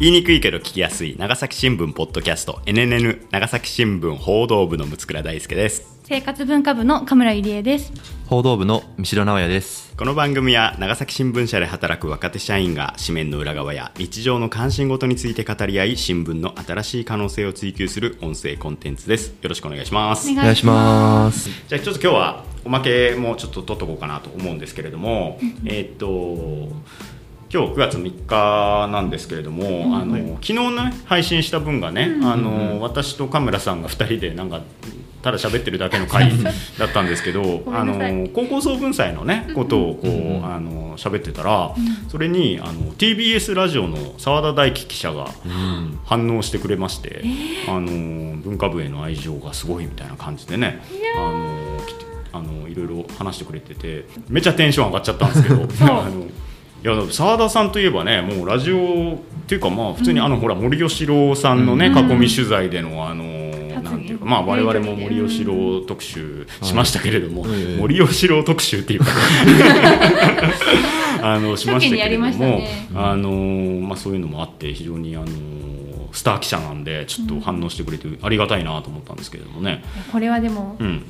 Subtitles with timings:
[0.00, 6.00] 言いにくいけど聞きやすい長崎新聞ポッドキャスト NNN 長崎新聞報道部の六倉大輔です。
[6.02, 7.92] 生活文化部の神村ゆりえです。
[8.26, 9.94] 報道部の三代直也です。
[9.96, 19.28] この番組は長崎新聞社で働く若手社員が紙面の裏側や日常の関心事について語り合い新聞の新しい可能性を追求する音声コンテンツです。
[19.28, 20.28] よろしくお願いします。
[20.28, 21.48] お願いします。
[21.68, 26.74] じゃあちょっと今日はおまけもちょっと取っとこうかなと思うんですけれどもえーっと
[27.54, 34.60] 今日9月3日なんですけれども、あの昨日ね配信した分がね、あの私と神村さんが2人でなんか
[35.22, 36.32] ただ喋ってるだけの回
[36.78, 41.72] だったんですけどあの高校総文祭のねことをこう、あの喋ってたら、
[42.08, 45.28] それにあの TBS ラジオの澤田大樹記者が
[46.04, 47.22] 反応してくれまして、
[47.68, 50.82] あの文化部への愛情がすごいみたいな感じでね
[51.16, 51.78] あの
[52.32, 56.26] あのいろいろ話してくれててめっちゃテンション上がっちゃったんですけど あの
[56.84, 63.24] いや澤田さんといえばねもうラジオっていうかまあ普通にあの、ほら森喜朗さんのね、囲み取材でのあの、
[63.82, 67.50] なんていうかまあ我々も森喜朗特集しましたけれども、はい。
[67.52, 69.06] ええ森喜朗特集っていうか
[71.22, 72.88] あのしましたけれども、ね。
[72.94, 73.30] あの
[73.86, 75.26] まあそういうのもあって非常にあの
[76.12, 81.02] スター記者なんでちょっと反応してくれてありがたいなと思ったんですけれどもね、これはでもうん、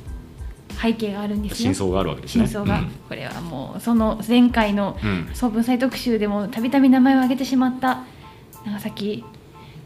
[0.81, 2.45] 背景があるんですよ真相があるわけですね。
[2.45, 2.91] 真相が、うん。
[3.07, 5.29] これはもうその前回のうん。
[5.33, 8.03] 総文祭特集でもたびたび名前を挙げてしまった
[8.65, 9.23] 長崎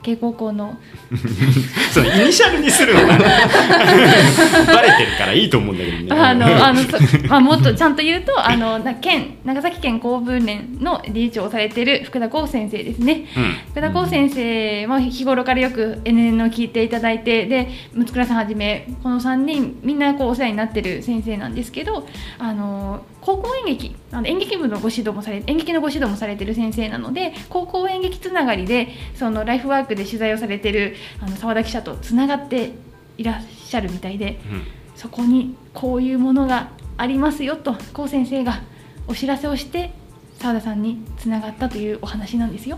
[0.01, 0.77] 慶高校の
[1.91, 6.21] そのイニシャルにするの バレてるからいいと思うんだけどね。
[6.21, 6.97] あのあのそ
[7.27, 13.25] まあ、もっとちゃんと言うとあのな県長崎県公文連の理事長をされている福田光先生ですね。
[13.35, 32.71] うん福田光先生も日頃からよく NN を聞いていただいてで六倉さんはじめこの3人みんなこうお世話になってる先生なんですけどあの高校演劇あの演劇部のご指導もされ演劇のご指導もされてる先生なので高校演劇つながりでそのライフワークで取材をされてるあの澤田記者とつながって
[33.17, 34.39] いらっしゃるみたいで。
[34.51, 38.63] うんそこにこういうものがありますよと高先生が
[39.07, 39.91] お知らせをして
[40.39, 42.77] 澤田さんにつながったというお話なんですよ。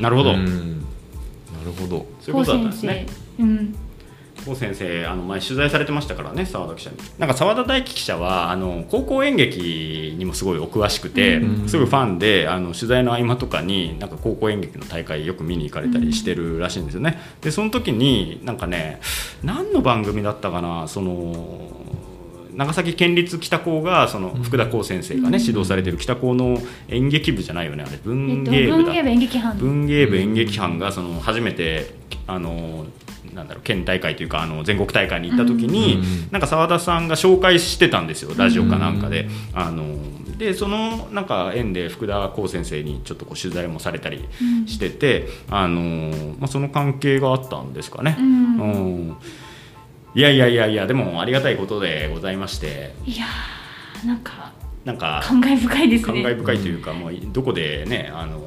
[0.00, 3.06] なるほど、うんなるほどそういうことだったん高先生ですね。、
[3.38, 3.74] うん、
[4.44, 6.96] 高先生あの前取材されてましたからね澤田記者に。
[7.18, 11.68] なんか澤田大樹記者はあの高校演劇にもすごいお詳しくて、うん。
[11.68, 17.18] すごいファンであの取材の合間とかになんか高校演劇の大会よく見に行かれたりしてるらしいんですよね。
[17.40, 19.00] でその時になんかね
[19.42, 21.84] 何の番組だったかなその
[22.54, 27.96] 長崎県立北高がその福田光先生がね、指導されてる北高の演劇部じゃないよねあれ。
[27.96, 29.58] え文芸部だ文芸部演劇班。
[29.58, 31.94] 文芸部演劇班がその初めて
[32.26, 32.86] あの
[33.32, 39.28] なんだろう県大会というかあの全国大会に行った時に、うんなんか澤田さんが紹介してたんですよラジオかなんかで。
[39.52, 39.84] あの
[40.36, 44.28] でそのなんか縁で福田光先生にちょっとこう取材もされたり
[44.66, 48.16] してて、あのまあ、その関係があったんですかね。
[48.18, 49.16] うんうん
[50.16, 54.52] いやいやいやいやでもありがたいことでございましていやーなんか
[54.84, 56.22] なんか感慨深いです感ね。
[56.22, 58.38] 慨深いというか、もうどこでねあの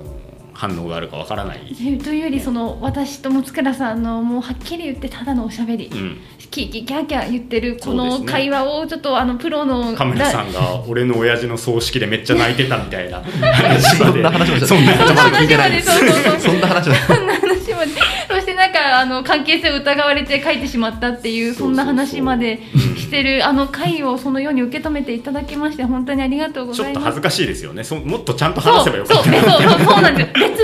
[0.58, 1.60] 反応があるかわからない。
[2.04, 6.18] というよりその私と松倉さんのもうはっきり言ってただのおしゃべり、うん。
[6.50, 13.22] キーキーキャーキャー言ってるこの会話をちょっとあのプロのカメラさんが俺の親父の葬式でめっちゃ泣いてたみたいな。
[13.22, 14.14] 話まで。
[14.14, 16.40] そんな話もしたそんなそんな話聞いてないですそうそうそう。
[16.40, 17.92] そんな話はそんな話まで。
[18.30, 22.60] そしてなんかあの関係性を疑われて書いてしまったっていうそんな話まで
[23.08, 27.02] してるあの回をそのように受け止めていただきまして本当にありがとうごちょざいます。
[27.02, 27.84] っと恥ずかしいですよね。
[27.84, 29.24] そもっとちゃんと話せばよかった。
[29.24, 30.34] そうそうそうそうなんです。
[30.34, 30.56] 別の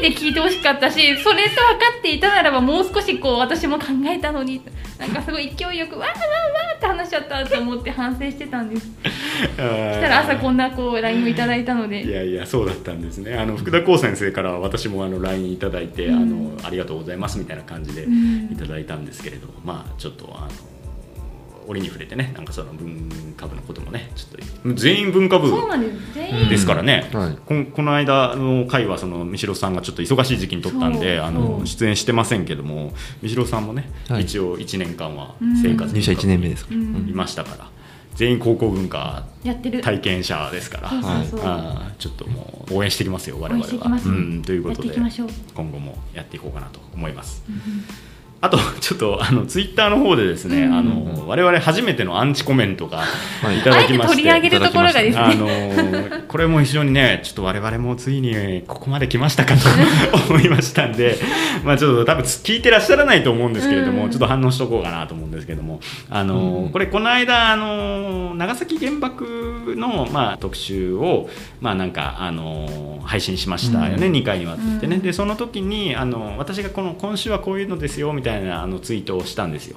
[0.00, 4.62] 回で聞いてほしかったしそれと分かっていたならばもう少しこう私も考えたのに
[4.98, 8.86] なんかすごい勢いよくわーわーわーって話しちゃったと思って反省してたんです。
[8.86, 12.02] したら朝こんなこう LINE をいただいたので。
[12.02, 13.36] いやいやそうだったんですね。
[13.36, 16.16] あの福田光先生からは私もあの LINE いただいて、うん。
[16.16, 18.48] あのありがとうございますみたいな感じでうん。
[18.52, 20.48] いただいたんですけれど、まあちょっとあの
[21.70, 25.50] 折に触れてねなんかその文化部のこともねちょっと全員文化部
[26.48, 27.38] ですからね、はい。
[27.46, 34.22] こんこの間の回はその三代さんがちょっと忙しい時期に撮ったんであの出演してませんけども三代さんもね、はい。
[34.22, 35.56] 一応1年間はうん。
[35.56, 36.76] 生活入社1年目ですい
[37.12, 37.70] ましたから、
[38.14, 39.80] 全員高校文化やってる。
[39.80, 40.90] 体験者ですから、
[41.98, 44.00] ちょっともう応援してきますよ我々は。
[44.04, 47.42] うん、ということで今後もやっていこうかなと思います。
[47.48, 47.84] うん
[48.42, 50.74] あとちょっとあのツイッターの方でですね、うん。
[50.74, 53.04] あの我々初めてのアンチコメントが
[53.54, 53.62] い。
[53.62, 59.68] ただきまして、取り上げるところがですあねのこれも非常にねちょっと我々もついにここまで来ましたかと
[60.32, 61.16] 思いましたんで
[61.64, 64.10] まあちょっと多分聞いてらっしゃらないと思うんですけれども、うん。
[64.10, 66.68] ちょっと反応しとこうかなと思うんですけどもあの、うん。
[66.70, 71.28] これこの間あの長崎原爆の、まあ、特集を
[71.60, 74.12] まあなんかあの配信しましたよね、うん。
[74.14, 75.02] 2回にわたってね、うん。
[75.02, 79.76] でその時にあの私がこの今週はこういうのですよみたいなあのツイートをしたんですよ。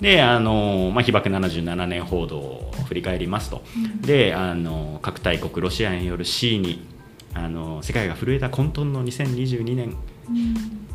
[0.00, 3.62] であの、まあ、被爆77年報道を振り返りますと、
[4.00, 6.86] であの核大国ロシアによる C に
[7.34, 9.96] あの世界が震えた混沌の2022年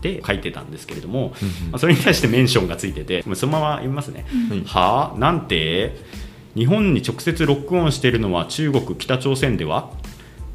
[0.01, 4.25] で書いてたんですけれども、うんまあ、それに対してメンションがついててそのまま読みますね。
[4.49, 5.19] はいはあ？
[5.19, 5.95] なんて？
[6.55, 9.91] 日本に直接ロックオンしているのは中国北朝鮮では？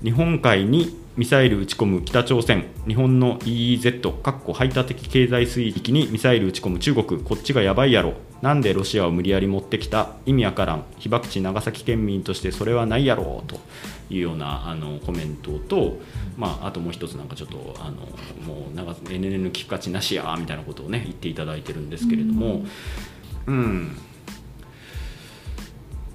[0.02, 8.14] 日本海にミサイル撃ち込む北朝鮮日本の EEZ かっこ排他的経済水域にミサイル撃ち込む中国こっちがやばいやろ。
[8.40, 10.84] なんでロシアを無理やり持ってきた意味わからん。
[10.98, 13.60] 被爆地長崎県民としてそれはないやろと
[14.08, 15.98] いうようなあのコメントと、
[16.38, 17.96] まあ、あともう一つなんかちょっとあの
[18.46, 22.64] もう長 NNN 聞く価値なしやみたいなことをね言っていただいてるんですけれども。
[23.46, 23.96] うん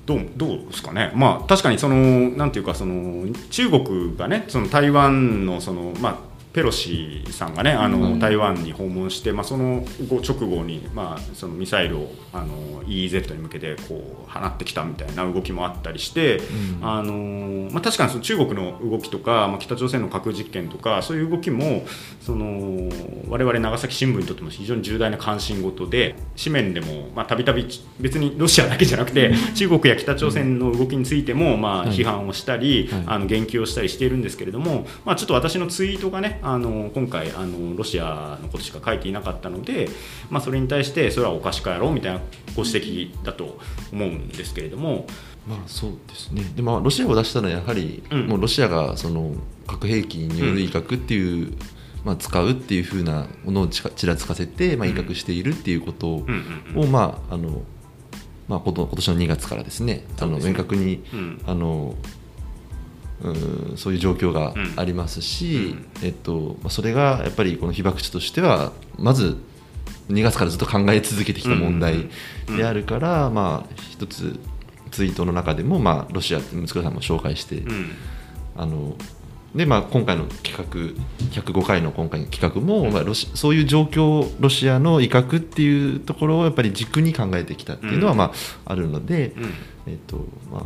[0.08, 6.18] どうどうですかね、まあ、確かにそのなんていうかその中国がねその台湾のその、まあ、
[6.58, 8.20] ペロシさんがねあの、うん。
[8.20, 16.80] 台湾に訪問して、まあ、その後直後に、まあ、そのミサイルをあの EEZ に向けてこう放ってきたみたいな動きもあったりして、うん。
[16.82, 21.86] あのまあ、確かにその中国の動きとか、まあ、北朝鮮の核実験とかそういう動きも
[22.22, 22.90] その
[23.30, 27.68] 我々長崎新聞にとっても非常に重大な関心事で紙面でもたびたび
[28.00, 31.90] 別にロシアだけじゃなくて中国や北朝鮮の動きについても、まあ、はい。
[31.90, 33.04] 批判をしたり、はい。
[33.06, 39.90] あの言及をしたりしているんですけれども、まあ、ちょっと私のツイートがねあの今回あのロシアのことしか書いていなかったので、
[40.30, 42.22] まあ、それに対してそれはおかしかやろうみたいな
[42.56, 43.60] ご指摘だと
[43.92, 45.08] 思うんですけれども。
[45.46, 46.44] まあそうですね。
[46.56, 48.28] で、まあ、ロシアを出したのはやはり、うん。
[48.28, 49.34] もうロシアがその
[49.66, 51.54] 核兵器による威嚇っていう、
[52.06, 56.92] まあ、使うっていうふうなものをちかちらつかせて、まあ、威嚇しているっていうことを、うんうんうん。
[56.92, 57.62] まああの
[58.48, 61.42] まあ、今年の2月からですねあの明確にうん。
[61.46, 61.96] あの
[63.24, 63.30] う
[63.74, 69.38] んそういう状況がありますし、えっとまあ、それがやっぱりこの被爆地としてはまず
[70.10, 72.10] 2月からずっと考え続けてきた問題
[72.56, 74.40] であるから、まあ、一つ
[74.92, 77.92] ツイートの中でも、まあ、ロシアって息子さんも紹介して、うん。
[78.56, 78.96] あの
[79.56, 88.18] でまあ、今回の企画105回の今回の企画も、まあ、ロシそういう状況ロシアの威嚇っていうところをやっぱり軸に考えてきたっていうのは、うん。
[88.18, 88.32] まあ、
[88.66, 89.54] あるので、うん。
[89.88, 90.64] えっとまあ、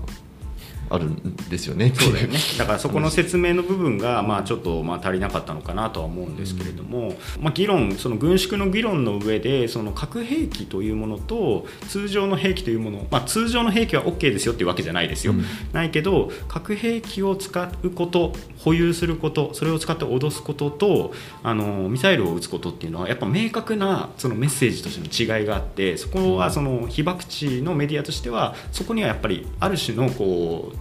[0.92, 1.94] あるんですよね。
[1.96, 2.38] そうだよね。
[2.58, 15.46] だからそこの説明の部分がまあちょっとまあ足りなかったのかなとは思うんですけれども、まあ、議論その軍縮の議論の上でその核兵器というものと通常の兵器というもの、まあ、通常の兵器は OK ですよっていうわけじゃないですよ、うん。
[15.74, 21.14] ないけど核兵器を使うこと保有することそれを使って脅すことと
[21.44, 30.78] あのミサイルを撃つことっていうのはやっぱ明確なそのメッセージとしての違いがあってそこはその被爆地のメディアとしてはそこにはやっぱりある種のこう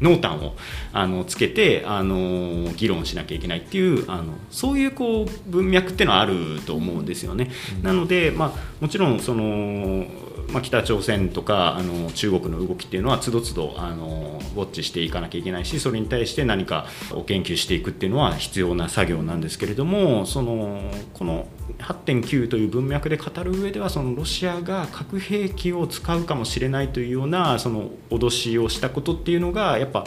[0.00, 0.54] 濃淡を
[0.92, 7.50] あのつけてあの議論しなきゃいけないっていうあのそういうこう文脈っていうのはあると思うんですよね。
[7.82, 10.06] なので、まあ、もちろんその、
[10.52, 20.80] まあ、北朝鮮とかあの中国の動きっていうのはつどつどあのウォッチしていかなきゃいけないしそれに対して何かを研究していくっていうのは必要な作業なんですけれどもその
[21.12, 21.46] この
[21.78, 30.04] 8.9という文脈で語る上ではそのロシアが核兵器を使うかもしれないというようなその脅しをしたことっていうのがやっぱ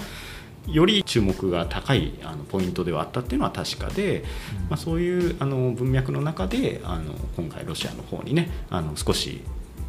[0.68, 4.24] より注目が高いあのポイントではあったっていうのは確かで、
[4.70, 9.42] まあ、そういうあの文脈の中であの今回ロシアの方にねあの少し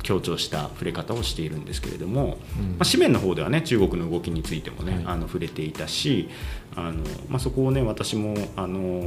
[0.03, 2.71] 強調した触れ方をしているんですけれども、うん。
[2.73, 5.05] まあ、紙面の方ではね中国の動きについてもね、はい。
[5.07, 6.29] あの触れていたし
[6.77, 9.03] あの、まあ、そこをね私もあの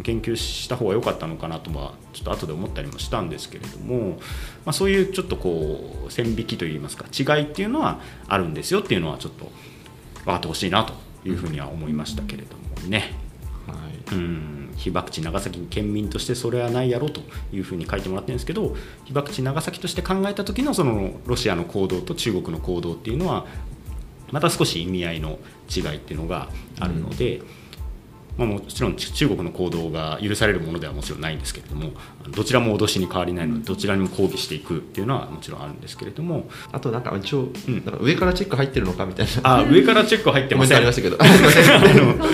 [0.00, 4.18] 言及した方が良かったのかなとはちょっと後で思ったりもしたんですけれども、
[4.64, 9.50] まあ、そういうちょっとこう線引きといいますか違いっていうのはあるんですよっていうのはちょっと
[10.24, 10.92] 分かってほしいなと
[11.24, 13.12] いうふうには思いましたけれどもね。
[13.66, 13.74] は
[14.12, 14.16] い。
[14.16, 17.20] うん被爆地長崎県民としてそれはないやろと
[17.52, 23.46] いうふうに書いてもらってるんですけど被爆地長崎として考えた時のそのロシアの行動と中国の行動っていうのは
[24.30, 25.38] また少し意味合いの
[25.74, 26.48] 違いっていうのが
[26.80, 27.40] あるので、
[28.38, 31.90] まあ、もちろん中中国の行動が許されるものではもちろんないんですけれども
[32.30, 36.48] どちらも脅しに変わりないのでどちらにも抗議していくっていうのはもちろんあるんですけれども。
[36.70, 37.84] あとなんか一応、うん。
[37.84, 39.32] なんか上からチェック入ってるのかみたいな。
[39.58, 40.70] あ上からチェック入ってません。
[40.70, 41.16] トありましたけど。
[41.18, 42.32] そう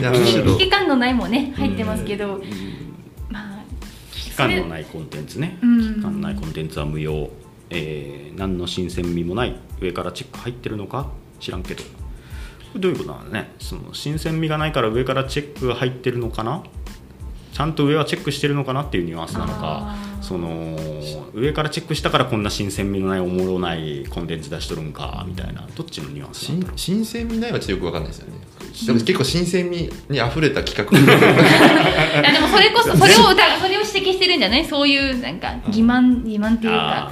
[0.00, 0.42] なんです。
[0.42, 2.40] 危機感のないもね入ってますけど、
[3.28, 3.62] まあ
[4.12, 5.94] 危機期間のないコンテンツね、うん。
[5.96, 7.30] 期間のないコンテンツは無用、
[7.70, 11.82] えー何の新鮮味もない上からチェック入ってるのか知らんけど
[12.76, 13.52] どういうことなんだね？
[13.58, 16.62] その新鮮味がないから上からチェックが入ってるのかな？
[17.52, 19.94] ちゃんと上はチェックしてるのかなっていうニュアンスなのか。
[20.22, 20.78] その
[21.34, 25.66] 上からチェックしたからこんな新鮮味のないおもろないコンテンツ出しとるんかみたいな。
[25.74, 26.78] どっちのニュアンスなんだろう？
[26.78, 28.34] 新新鮮味ないはちょっとよくわかんないですよね
[28.86, 30.84] でも結構新鮮味に溢れた企画。
[30.98, 33.16] いやでもそれこそそれを
[33.60, 34.64] それを指摘してるんじゃない？
[34.64, 37.10] そういうなんか欺瞞欺瞞っていうか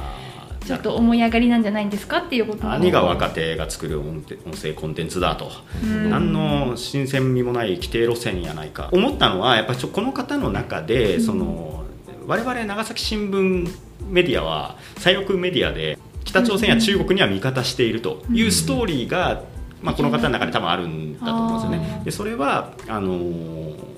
[0.71, 4.23] ちょっと思い上がりなんじゃないんですかっていうこと何が若手が作る音
[4.55, 5.51] 声コンテンツだと、
[5.83, 6.11] うん。
[6.11, 11.83] 何の新鮮味もない規定路線やないか思ったのはやっぱりこの方の中で、その
[12.29, 13.69] 我々長崎新聞
[14.09, 19.43] メディアは左翼メディアで北朝鮮や中国には味方しているというストーリーが、
[19.83, 22.03] まあ、この方の中で多分あるんだと思うんですよね。
[22.05, 23.90] でそれはあのー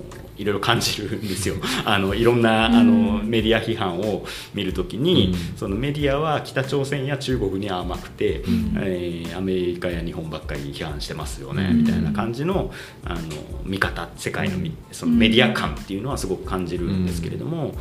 [0.42, 1.54] いろいろ感じるんですよ。
[1.87, 3.28] あのいろんなあのうん。
[3.32, 5.56] メディア批判を見るときに、うん。
[5.56, 8.76] そのメディアは北朝鮮や中国には甘くて、ん。
[8.80, 11.78] えーアメリカや日本ばっかり批判してますよね、うん。
[11.78, 12.72] みたいな感じの
[13.04, 13.20] あの
[13.64, 17.75] 見方世界のみそのメディア感っていうのはすごく感じるんですけれども、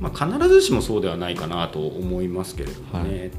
[0.00, 3.20] まあ、必ずしもそうではないかなと思いますけれどもね。
[3.20, 3.30] はい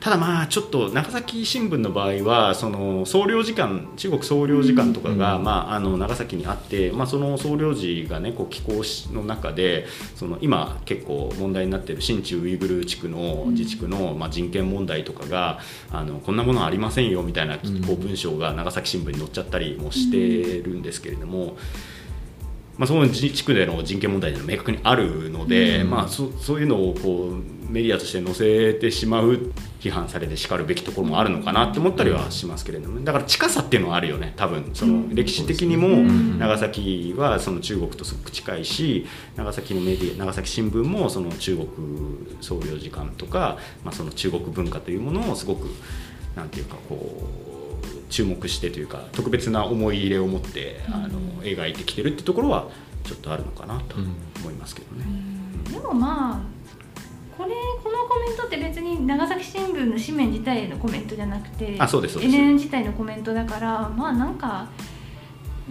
[0.00, 9.84] ただまあちょっと長崎新聞の場合はその総領事館中国総領事館とかが、うんまあ、あの長崎にあって、まあ、その総領事がねこう寄港しの中で
[10.16, 15.58] その今結構問題になっている新中ウイグル地区の自治区の、まあ、人権問題とかが
[15.90, 21.58] あのこんなものはありませんよみたいなこう文章が長崎新聞に載っちゃったりもしてるんですけれども。
[22.80, 25.90] まあ、その自治区での人権問題が明確にあるので、うん。
[25.90, 36.38] まあ、そそういうのをこうメディアとして載せてしまう批判されてしかるべきところもあるのかなって思ったりはしますけれどもだから近さっていうのはあるよね多分その歴史的にもん。
[36.38, 39.06] 長崎はその中国とすごく近いし
[39.36, 41.68] 長崎のメディア長崎新聞もその中国
[42.40, 45.66] 総領事館とか、まあ、その中国文化というものをすごく
[46.34, 47.49] なんていうかこう
[48.10, 52.68] 注目してというか特別な思い入れを持ってあの描いてきてるってところは
[53.04, 55.04] ちょっとあるのかなと思いますけどね。
[55.72, 56.40] でもまあ
[57.38, 62.36] これこのコメントって別に長崎新聞の紙面自体へのコメントじゃなくてあそうですそうです。
[62.36, 64.68] NN 自体のコメントだからまあなんか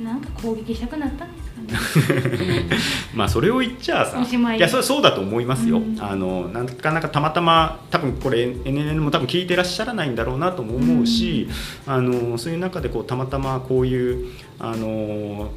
[0.04, 1.34] なんか攻撃したくなったん
[1.68, 2.70] ですかね。
[3.14, 4.58] まあそれを言っちゃあさい。
[4.58, 5.98] いやそれそうだと思いますよ、うん。
[6.00, 11.48] あのなかなかたまたま多分これ NNN も多分聞いてらっしゃらないんだろうなとも思うし、
[11.86, 14.28] あのそういう中でこうたまたまこういう
[14.60, 15.52] あの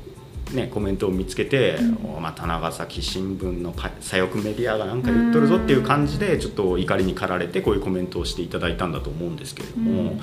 [0.52, 10.20] ね、コメントを見つけて、おまた長崎新聞のか左翼メディアがなんか言っとるぞっていう感じでちょっと怒りに駆られてこういうコメントをしていただいたんだと思うんですけれども、うん。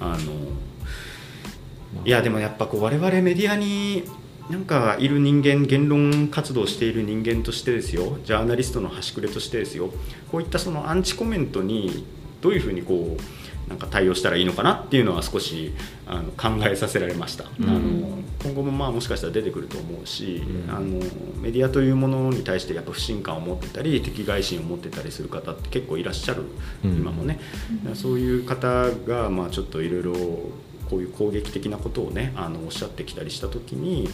[0.00, 0.16] あの
[2.06, 4.04] いやでもやっぱこう我々メディアに
[4.48, 8.18] なんかいる人間言論活動をしている人間としてですよ。
[8.24, 9.90] ジャーナリストの端くれとしてですよ。
[10.30, 12.06] こういったそのアンチコメントに
[12.40, 15.72] どういうふうにこうなんか対応したらいいのかなっていうのは少し
[16.06, 17.68] あの考えさせられました、うん。
[17.68, 17.80] あの
[18.44, 20.72] 今後もまあもしかしたら出てくると思うし、うん。
[20.72, 21.00] あの
[21.40, 26.44] メディアというものに対してやっぱ不信感を持ってたり敵外心を持ってたりする方って結構いらっしゃる、
[26.84, 26.92] うん。
[26.98, 27.40] 今もね、
[27.94, 30.14] そういう方がまあちょっといろいろ
[30.88, 34.08] こういう攻撃的なことをねあのおっしゃってきたりした時に、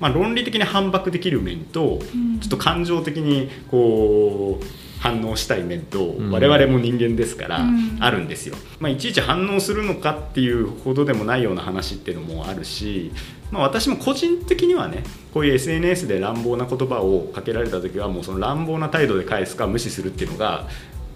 [0.00, 2.40] まあ、論理的に反駁できる面と、うん。
[2.40, 4.64] ちょっと感情的にこう
[5.00, 6.30] 反応したい面と、ん。
[6.30, 7.98] 我々も人間ですから、うん。
[8.00, 13.12] あるんですよ、まあ、いちいち反応するのかっていうほどでもないような話っていうのもあるし、
[13.50, 15.02] まあ、私も個人的にはね
[15.34, 20.66] こういう SNS で乱暴な言葉をかけられた時はもうその乱暴な態度で返すか無視するっていうのが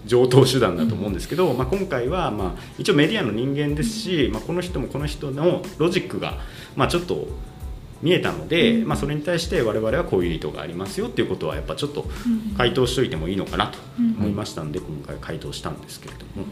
[0.05, 6.39] 上等手段だと思うんですけど、まあ、今回はまあ一応メディアの人間ですし、まあ、この人もこの人のロジックが
[6.75, 7.27] まあちょっと
[8.01, 12.05] 見えたので、まあ、それに対して我々はこういう意図がありますよっていうことはやっぱちょっと
[12.57, 13.79] 回答しといてもいいのかなと
[14.19, 16.45] 思いましたんで、今回回答したんですけれども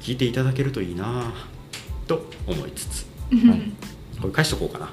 [0.00, 1.32] 聞いていただけるといいな
[2.06, 3.06] と思いつつ
[4.20, 4.90] これ返しとこうかな。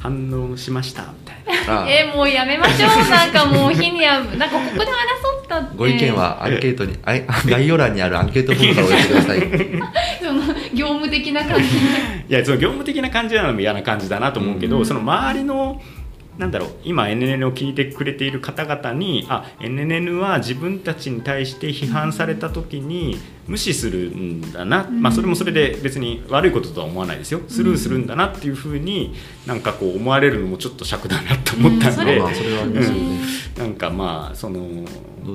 [0.00, 1.86] 反応しましたみたいな。
[1.86, 3.10] えもうやめましょう。
[3.10, 5.76] なんかもう日にはなんかここで争ったって。
[5.76, 9.40] ご意見はアンケートにあい 概要欄にあるアンケートフォームからお寄せください。
[10.22, 10.42] その
[10.72, 11.68] 業務的な感じ。
[12.28, 14.86] いやその業務的な感じなのも嫌な感じだなと思うけど、うん。
[14.86, 15.82] その周りの
[16.38, 23.18] なんだろう今 NNN を聞いてくれている方々にあ NNN は自分たちに対して批判された時に
[23.50, 25.02] 無視するんだな、うん。
[25.02, 27.40] まあ、それもそれで別に悪いこととは思わないですよ。
[27.48, 29.12] スルーするんだなっていうふうに
[29.44, 32.22] なんかこう思われるのもちょっと尺だなと思ったんで、
[33.58, 34.60] なんかまあその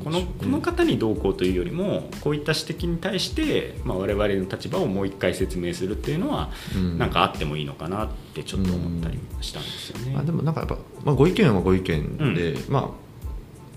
[0.01, 6.98] このこの方にどうこうというよりもこういった指摘に対して、まあ、我々の立場をもう一回説明するっていうのは、うん。
[6.98, 10.13] なんかあってもいいのかなってちょっと思ったりしたんですよね。
[10.13, 12.89] まあ、でもなんかやっぱ、まあ、ご意見はご意見で、まあ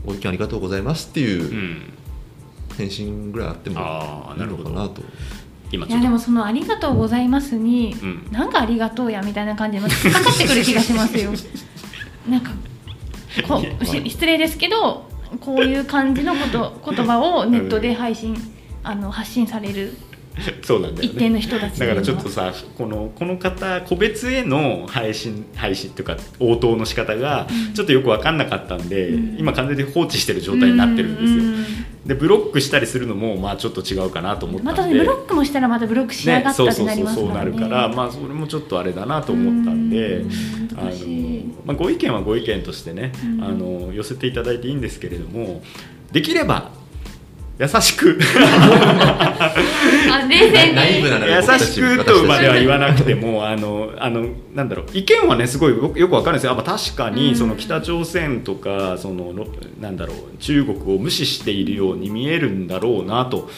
[0.06, 1.92] ご意見ありがとうございますっていううん
[2.78, 3.76] 返信ぐらいあっても
[4.38, 5.02] いいのかなと。
[5.70, 8.28] いやでもその「ありがとうございますに」うん。
[8.30, 11.30] なんかありがとうやみたいな感じでまたかかってくる気がしますよ。
[12.26, 12.52] なんか
[13.46, 13.62] こ
[14.06, 15.08] 失礼ですけど
[15.40, 18.34] こういう感じのこと 言葉をネットで配信、
[18.82, 19.96] あの発信される
[20.62, 21.14] そうなんだよね。
[21.14, 29.36] 一定の人たちだからちょっととさこのこの方個別への配信配信っていうか応答の仕方がちょっとよく分かんなかったんで、うん。
[29.38, 31.64] 今完全に放置してる状態になってるんですよ、うん。
[32.06, 34.70] でブロックしたりするのもまあちょっと違うかなと思ったんで。
[34.70, 40.30] またねブロックもしたらまたブロックしやがね、ったってそうそうなりますもそうそうんなるねから、まあそれもちょっとあれだなと思ったんでうん。
[40.76, 40.90] あの、
[41.64, 43.44] まあ、ご意見はご意見としてね、うん。
[43.44, 45.62] あの寄せていただいていいんですけれども
[46.12, 46.77] できれば
[47.58, 48.18] 優しく。
[50.28, 54.86] 優しくとまでは言わなくてもあのあのなんだろう。
[54.92, 56.52] 意見はねすごいよよくわかるんですよ。
[56.52, 57.14] あまあ確かうん。
[57.16, 59.46] にその北朝鮮とかそのろ
[59.80, 63.50] なんだろう中国を無視しているように見えるんだろうなと。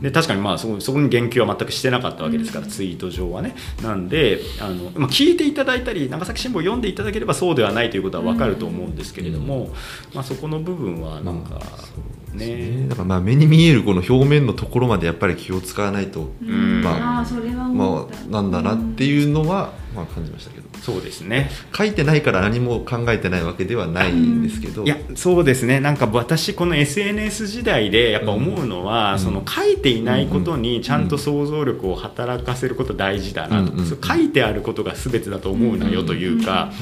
[0.00, 2.70] で確かにまあそこそこに言及は全くしてなかったわけですから、うん。
[2.70, 3.54] ツイート上はね。
[3.82, 9.70] なんであの、まあ、聞いていただいたり長崎新聞を読んでいただければそうではないということは分かると思うんですけれども、
[10.14, 16.82] まあ、そこの部分はなんかまあね,、だからまあ目に見えるこの表面のところまでやっぱり気を使わないと、うん。
[16.82, 20.64] まああーそれは思まあなんだなっていうのはまあ感じましたけど。
[20.80, 21.50] そうですね。
[21.74, 25.80] 書いてないから何も考えてないわけではないんですけど、いやそうですね。
[25.80, 29.18] なんか私この SNS 時代でやっぱ思うのは、うん。
[29.18, 36.72] その書いていないことにちゃんと想像力を働かせること大事だなと、うんうんそう書いてあることが全てだと思うなよというか、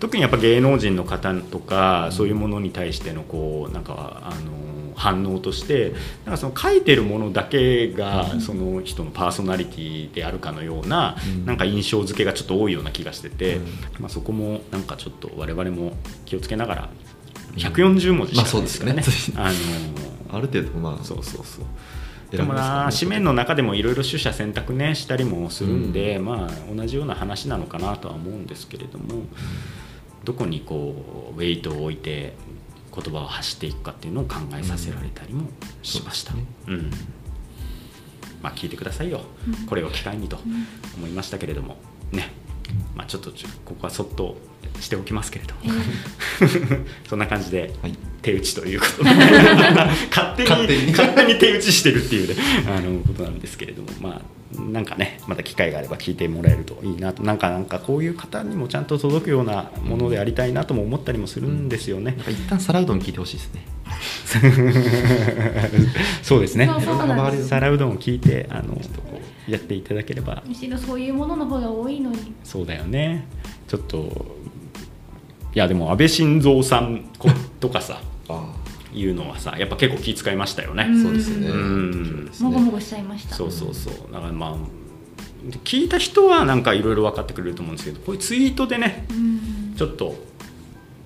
[0.00, 4.63] 特にやっぱ芸能人の方とかそういうものに対してのこうなんかあの
[4.94, 5.92] 反応として
[6.24, 11.46] なんかその書いてるものだけがその人のパーソナリティであるかのようなうん。
[11.46, 13.64] なんか印象付けがちょっと多いような気がしてて、うん。
[14.00, 15.92] まあ、そこもなんかちょっと我々も
[16.24, 16.88] 気をつけながら
[17.56, 19.02] 140文字しかないですからね。
[19.34, 19.56] まあね。
[20.30, 21.04] あの ある程度まあ。
[21.04, 21.64] そうそうそう。
[22.36, 29.22] でもな紙面の中でもいろいろ取捨選択ねしたりもするんで、まあ同じような話なのかなとは思うんですけれども、
[30.24, 32.34] どこにこうウェイトを置いて
[32.94, 35.48] 言葉を発していくかっていうのを考えさせられたりも
[35.82, 36.32] しました。
[36.32, 36.90] そうん。
[38.42, 39.66] まあ聞いてくださいよ、うん。
[39.66, 40.66] これを機会にとうん。
[40.98, 41.76] 思いましたけれども。
[42.12, 42.30] ね、
[42.94, 43.30] まあちょっと
[43.64, 44.36] ここはそっと
[44.80, 45.60] しておきますけれども。
[45.64, 47.96] えー そんな感じではい。
[48.22, 49.10] 手打ちということで。
[50.10, 50.92] 勝手に勝手に。
[50.92, 53.88] 勝手に手打ちしてるっていうねあのことなんですけれども。
[54.00, 54.22] まあ
[54.58, 57.22] なんかねまた機会があれば聞いてもらえるといいなと。
[57.22, 62.12] なんかなんかこういう方にもちゃんと届くようなものでありたいなとも思ったりもするんですよね。
[62.12, 63.66] なん、か一旦皿うどん聞いてほしいですね。
[66.22, 66.66] そうですね。
[66.66, 67.48] そうそうなんです。
[67.48, 68.76] 皿うどんを聞いてあの
[69.48, 70.42] やっていただければ。
[70.46, 72.34] むしろそういうものの方が多いのに。
[72.42, 73.26] そうだよね。
[73.68, 74.36] ちょっと
[75.54, 77.28] いやでも安倍晋三さんこ
[77.60, 78.00] とかさ。
[78.28, 78.63] あ
[78.94, 81.02] いうのはさやっぱ結構気遣いましたよね、うん。
[81.02, 81.48] そうですね。
[82.40, 83.34] もごもごしちゃいました。
[83.34, 83.94] そうそうそう。
[84.12, 84.56] だからまあ
[85.64, 89.74] 聞いた人はなんかいろいろ分かってくれると思うんですけどこういうツイートでねうん。
[89.76, 90.14] ちょっと、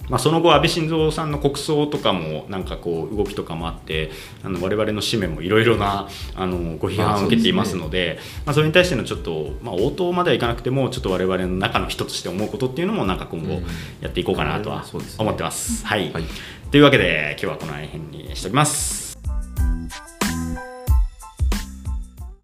[0.09, 4.11] まあ、その後安倍晋三さんの国葬とかもなんかこう動きとかもあって
[4.43, 13.67] あの我々の紙面もいろいろなあのご批判を受けていますのでまあ、それに対してのちょっと、まあ、応答まではいかなくてもちょっと我々の中の人として思うことっていうのもなんか今後うん。
[14.01, 14.85] やっていこうかなとは
[15.19, 15.85] 思ってます。
[15.85, 16.25] はい、はい。
[16.71, 19.08] というわけで今日はこの辺にしておきます。